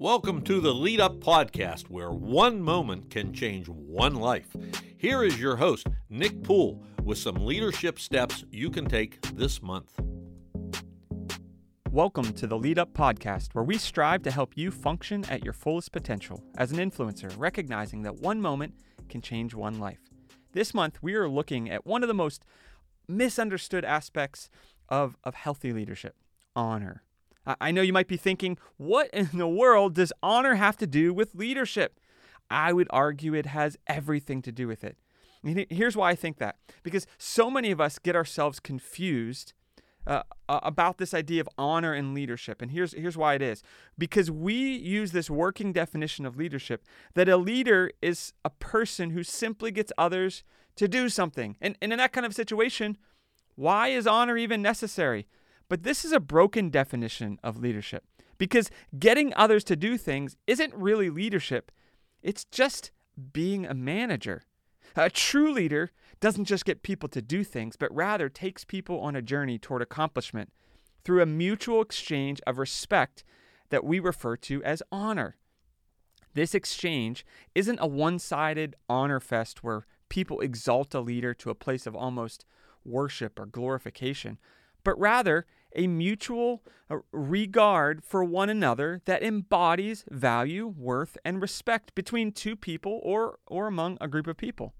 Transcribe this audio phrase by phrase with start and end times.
[0.00, 4.46] Welcome to the Lead Up Podcast, where one moment can change one life.
[4.96, 9.98] Here is your host, Nick Poole, with some leadership steps you can take this month.
[11.90, 15.52] Welcome to the Lead Up Podcast, where we strive to help you function at your
[15.52, 18.74] fullest potential as an influencer, recognizing that one moment
[19.08, 19.98] can change one life.
[20.52, 22.44] This month, we are looking at one of the most
[23.08, 24.48] misunderstood aspects
[24.88, 26.14] of, of healthy leadership
[26.54, 27.02] honor.
[27.60, 31.14] I know you might be thinking, what in the world does honor have to do
[31.14, 31.98] with leadership?
[32.50, 34.96] I would argue it has everything to do with it.
[35.70, 39.52] here's why I think that because so many of us get ourselves confused
[40.06, 42.62] uh, about this idea of honor and leadership.
[42.62, 43.62] And here's, here's why it is
[43.98, 46.82] because we use this working definition of leadership
[47.14, 50.44] that a leader is a person who simply gets others
[50.76, 51.56] to do something.
[51.60, 52.96] And, and in that kind of situation,
[53.54, 55.26] why is honor even necessary?
[55.68, 58.04] But this is a broken definition of leadership
[58.38, 61.70] because getting others to do things isn't really leadership,
[62.22, 62.90] it's just
[63.32, 64.42] being a manager.
[64.96, 69.14] A true leader doesn't just get people to do things, but rather takes people on
[69.14, 70.52] a journey toward accomplishment
[71.04, 73.24] through a mutual exchange of respect
[73.70, 75.36] that we refer to as honor.
[76.34, 81.54] This exchange isn't a one sided honor fest where people exalt a leader to a
[81.54, 82.44] place of almost
[82.84, 84.38] worship or glorification,
[84.84, 91.94] but rather a mutual uh, regard for one another that embodies value, worth, and respect
[91.94, 94.74] between two people or, or among a group of people.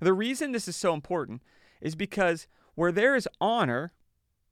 [0.00, 1.42] The reason this is so important
[1.80, 3.92] is because where there is honor,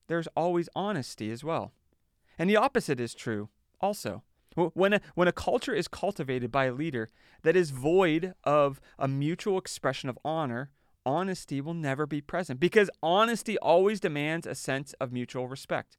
[0.06, 1.72] there's always honesty as well.
[2.38, 3.48] And the opposite is true
[3.80, 4.22] also.
[4.54, 7.08] When a, when a culture is cultivated by a leader
[7.42, 10.72] that is void of a mutual expression of honor,
[11.04, 15.98] honesty will never be present because honesty always demands a sense of mutual respect.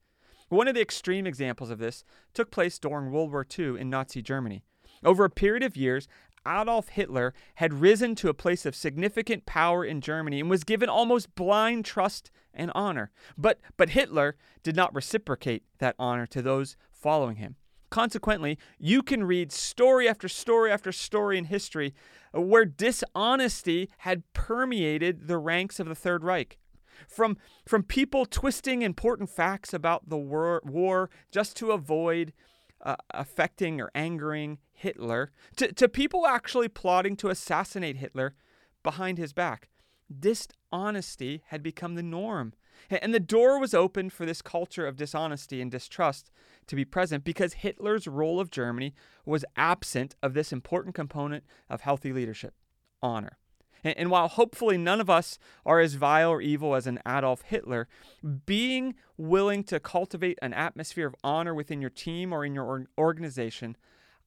[0.49, 4.21] One of the extreme examples of this took place during World War II in Nazi
[4.21, 4.63] Germany.
[5.03, 6.07] Over a period of years,
[6.47, 10.89] Adolf Hitler had risen to a place of significant power in Germany and was given
[10.89, 13.11] almost blind trust and honor.
[13.37, 17.55] But, but Hitler did not reciprocate that honor to those following him.
[17.93, 21.93] Consequently, you can read story after story after story in history
[22.31, 26.57] where dishonesty had permeated the ranks of the Third Reich.
[27.07, 27.37] From,
[27.67, 32.33] from people twisting important facts about the war, war just to avoid
[32.81, 38.33] uh, affecting or angering Hitler, to, to people actually plotting to assassinate Hitler
[38.81, 39.69] behind his back.
[40.19, 42.53] Dishonesty had become the norm.
[42.89, 46.31] And the door was open for this culture of dishonesty and distrust
[46.67, 48.93] to be present because Hitler's role of Germany
[49.25, 52.53] was absent of this important component of healthy leadership
[53.01, 53.37] honor.
[53.83, 57.89] And while hopefully none of us are as vile or evil as an Adolf Hitler,
[58.45, 63.75] being willing to cultivate an atmosphere of honor within your team or in your organization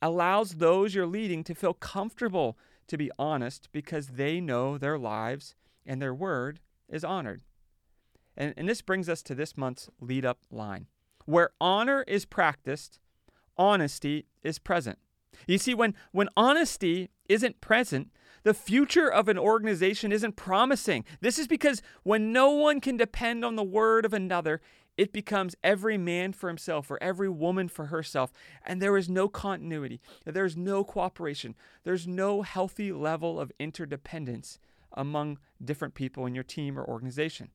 [0.02, 5.54] allows those you're leading to feel comfortable to be honest because they know their lives
[5.86, 7.42] and their word is honored.
[8.36, 10.86] And, and this brings us to this month's lead up line.
[11.24, 13.00] Where honor is practiced,
[13.56, 14.98] honesty is present.
[15.46, 18.10] You see, when, when honesty isn't present,
[18.42, 21.04] the future of an organization isn't promising.
[21.20, 24.60] This is because when no one can depend on the word of another,
[24.96, 28.32] it becomes every man for himself or every woman for herself,
[28.64, 30.00] and there is no continuity.
[30.24, 31.54] There's no cooperation.
[31.84, 34.58] There's no healthy level of interdependence
[34.92, 37.50] among different people in your team or organization.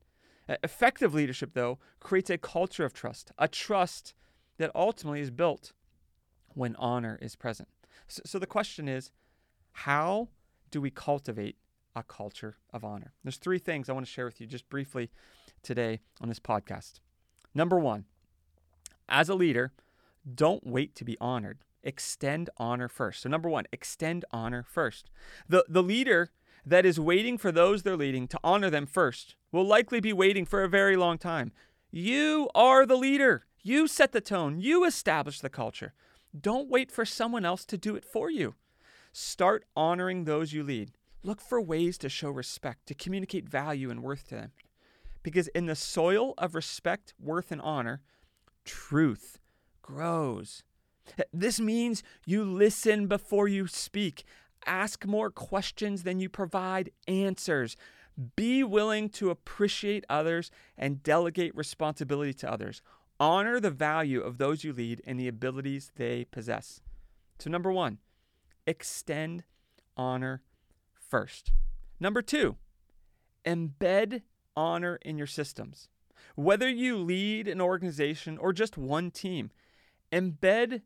[0.62, 4.14] Effective leadership, though, creates a culture of trust, a trust
[4.58, 5.72] that ultimately is built
[6.54, 7.68] when honor is present.
[8.08, 9.10] So, so the question is
[9.72, 10.28] how
[10.70, 11.56] do we cultivate
[11.94, 13.12] a culture of honor?
[13.22, 15.10] There's three things I want to share with you just briefly
[15.62, 17.00] today on this podcast.
[17.54, 18.04] Number one,
[19.08, 19.72] as a leader,
[20.34, 21.58] don't wait to be honored.
[21.82, 23.22] Extend honor first.
[23.22, 25.10] So, number one, extend honor first.
[25.48, 26.30] The, the leader
[26.64, 30.46] that is waiting for those they're leading to honor them first will likely be waiting
[30.46, 31.52] for a very long time.
[31.90, 33.44] You are the leader.
[33.62, 34.60] You set the tone.
[34.60, 35.92] You establish the culture.
[36.38, 38.54] Don't wait for someone else to do it for you.
[39.12, 40.92] Start honoring those you lead.
[41.22, 44.52] Look for ways to show respect, to communicate value and worth to them.
[45.22, 48.00] Because in the soil of respect, worth, and honor,
[48.64, 49.38] truth
[49.82, 50.64] grows.
[51.32, 54.24] This means you listen before you speak.
[54.66, 57.76] Ask more questions than you provide answers.
[58.36, 62.82] Be willing to appreciate others and delegate responsibility to others.
[63.18, 66.80] Honor the value of those you lead and the abilities they possess.
[67.38, 67.98] So, number one,
[68.66, 69.44] extend
[69.96, 70.42] honor
[70.94, 71.52] first.
[72.00, 72.56] Number two,
[73.44, 74.22] embed
[74.56, 75.88] honor in your systems.
[76.34, 79.50] Whether you lead an organization or just one team,
[80.12, 80.82] embed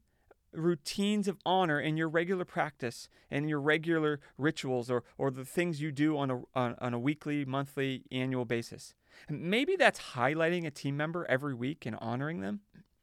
[0.53, 5.81] routines of honor in your regular practice and your regular rituals or, or the things
[5.81, 8.95] you do on a, on, on a weekly, monthly, annual basis.
[9.29, 12.61] Maybe that's highlighting a team member every week and honoring them.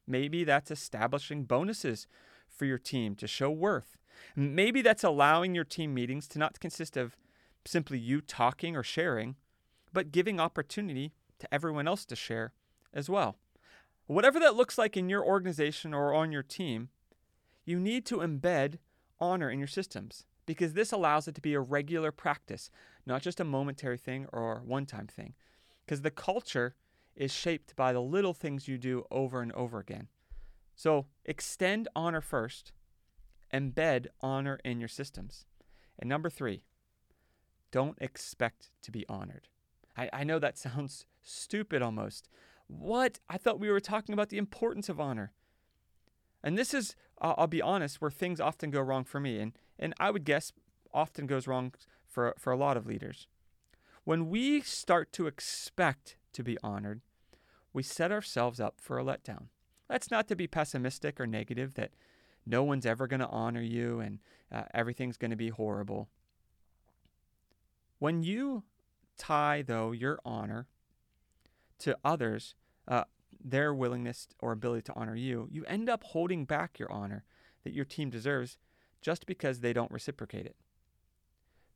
[0.08, 2.08] Maybe that's establishing bonuses
[2.48, 3.98] for your team to show worth.
[4.36, 7.18] Maybe that's allowing your team meetings to not consist of
[7.66, 9.36] simply you talking or sharing,
[9.92, 12.54] but giving opportunity to everyone else to share
[12.94, 13.38] as well.
[14.06, 16.90] Whatever that looks like in your organization or on your team,
[17.66, 18.78] you need to embed
[19.20, 22.70] honor in your systems because this allows it to be a regular practice,
[23.06, 25.34] not just a momentary thing or one time thing.
[25.86, 26.76] Because the culture
[27.16, 30.08] is shaped by the little things you do over and over again.
[30.76, 32.72] So extend honor first,
[33.54, 35.46] embed honor in your systems.
[36.00, 36.64] And number three,
[37.72, 39.48] don't expect to be honored.
[39.96, 42.28] I, I know that sounds stupid almost.
[42.68, 43.20] What?
[43.30, 45.32] I thought we were talking about the importance of honor.
[46.44, 49.40] And this is, I'll, I'll be honest, where things often go wrong for me.
[49.40, 50.52] And, and I would guess
[50.94, 51.74] often goes wrong
[52.08, 53.28] for, for a lot of leaders.
[54.04, 57.02] When we start to expect to be honored,
[57.72, 59.48] we set ourselves up for a letdown.
[59.88, 61.92] That's not to be pessimistic or negative that
[62.46, 64.20] no one's ever going to honor you and
[64.52, 66.10] uh, everything's going to be horrible.
[68.00, 68.64] When you
[69.18, 70.68] tie, though, your honor
[71.80, 72.56] to others,
[72.88, 73.06] uh,
[73.44, 77.24] their willingness or ability to honor you, you end up holding back your honor
[77.64, 78.58] that your team deserves
[79.02, 80.56] just because they don't reciprocate it.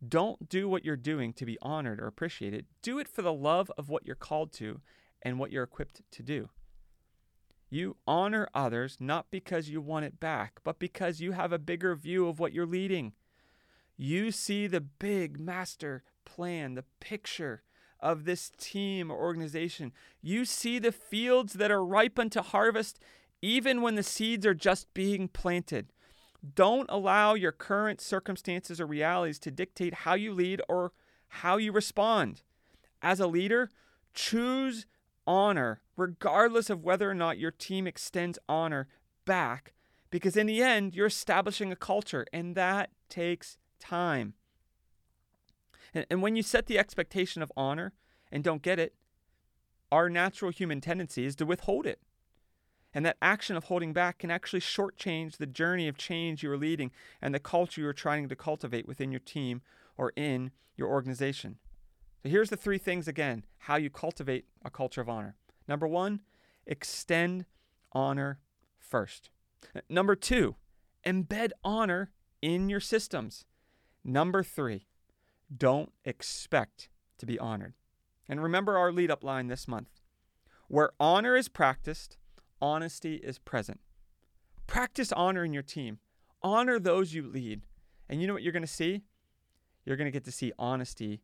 [0.08, 2.66] Don't do what you're doing to be honored or appreciated.
[2.82, 4.82] Do it for the love of what you're called to
[5.22, 6.50] and what you're equipped to do.
[7.70, 11.96] You honor others not because you want it back, but because you have a bigger
[11.96, 13.14] view of what you're leading.
[13.98, 17.64] You see the big master plan, the picture
[18.00, 19.92] of this team or organization.
[20.22, 23.00] You see the fields that are ripe unto harvest,
[23.42, 25.92] even when the seeds are just being planted.
[26.56, 30.92] Don't allow your current circumstances or realities to dictate how you lead or
[31.28, 32.44] how you respond.
[33.02, 33.72] As a leader,
[34.14, 34.86] choose
[35.26, 38.88] honor, regardless of whether or not your team extends honor
[39.26, 39.74] back,
[40.10, 44.34] because in the end, you're establishing a culture, and that takes time.
[45.94, 47.94] And, and when you set the expectation of honor
[48.32, 48.94] and don't get it,
[49.92, 52.00] our natural human tendency is to withhold it.
[52.94, 56.58] And that action of holding back can actually shortchange the journey of change you are
[56.58, 56.92] leading
[57.22, 59.62] and the culture you are trying to cultivate within your team
[59.98, 61.58] or in your organization.
[62.24, 65.36] So here's the three things again how you cultivate a culture of honor.
[65.68, 66.22] Number one,
[66.66, 67.46] extend
[67.92, 68.40] honor
[68.80, 69.30] first.
[69.90, 70.56] Number two,
[71.06, 72.12] embed honor
[72.42, 73.46] in your systems.
[74.04, 74.88] Number three,
[75.56, 77.74] don't expect to be honored.
[78.28, 80.02] And remember our lead up line this month
[80.68, 82.18] where honor is practiced,
[82.62, 83.80] honesty is present.
[84.68, 86.00] Practice honor in your team,
[86.42, 87.62] honor those you lead.
[88.10, 89.04] And you know what you're going to see?
[89.86, 91.22] You're going to get to see honesty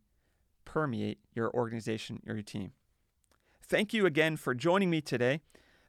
[0.66, 2.72] permeate your organization or your team.
[3.62, 5.42] Thank you again for joining me today.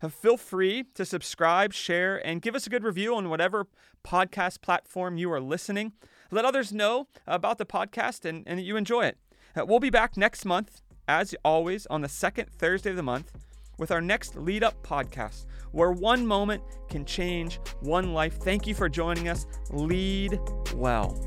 [0.02, 3.66] Uh, feel free to subscribe, share, and give us a good review on whatever
[4.04, 5.92] podcast platform you are listening.
[6.30, 9.18] Let others know about the podcast and, and that you enjoy it.
[9.56, 13.32] Uh, we'll be back next month, as always, on the second Thursday of the month
[13.78, 18.38] with our next Lead Up podcast, where one moment can change one life.
[18.38, 19.46] Thank you for joining us.
[19.70, 20.38] Lead
[20.74, 21.20] well.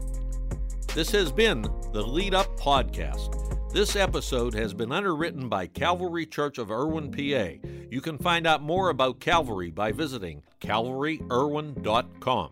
[0.94, 1.62] This has been
[1.94, 3.44] the Lead Up Podcast.
[3.72, 7.68] This episode has been underwritten by Calvary Church of Irwin, PA.
[7.92, 12.51] You can find out more about Calvary by visiting calvaryirwin.com.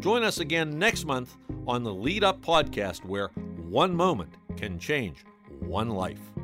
[0.00, 3.28] Join us again next month on the Lead Up Podcast, where
[3.68, 5.26] one moment can change
[5.60, 6.39] one life.